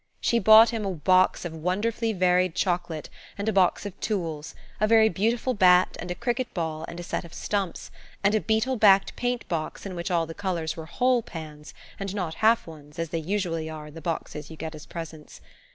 She 0.19 0.39
bought 0.39 0.71
him 0.71 0.83
a 0.83 0.95
box 0.95 1.45
of 1.45 1.53
wonderfully 1.55 2.11
varied 2.11 2.55
chocolate 2.55 3.07
and 3.37 3.47
a 3.47 3.53
box 3.53 3.85
of 3.85 3.99
tools, 3.99 4.55
a 4.79 4.87
very 4.87 5.09
beautiful 5.09 5.53
bat 5.53 5.95
and 5.99 6.09
a 6.09 6.15
cricket 6.15 6.51
ball 6.55 6.85
and 6.87 6.99
a 6.99 7.03
set 7.03 7.23
of 7.23 7.35
stumps, 7.35 7.91
and 8.23 8.33
a 8.33 8.41
beetle 8.41 8.77
backed 8.77 9.15
paint 9.15 9.47
box 9.47 9.85
in 9.85 9.93
which 9.93 10.09
all 10.09 10.25
the 10.25 10.33
colours 10.33 10.75
were 10.75 10.87
whole 10.87 11.21
pans, 11.21 11.75
and 11.99 12.15
not 12.15 12.33
half 12.41 12.65
ones, 12.65 12.97
as 12.97 13.09
they 13.09 13.19
usually 13.19 13.69
are 13.69 13.85
in 13.85 13.93
the 13.93 14.01
boxes 14.01 14.49
you 14.49 14.57
get 14.57 14.73
as 14.73 14.87
presents. 14.87 15.39